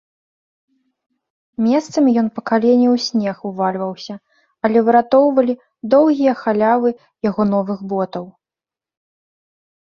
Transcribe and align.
Месцамі 1.65 2.09
ён 2.21 2.27
па 2.37 2.41
калені 2.51 2.87
ў 2.91 3.03
снег 3.07 3.35
увальваўся, 3.49 4.15
але 4.69 4.79
выратоўвалі 4.87 5.53
доўгія 5.95 6.33
халявы 6.41 6.89
яго 7.29 7.43
новых 7.53 7.79
ботаў. 7.93 8.25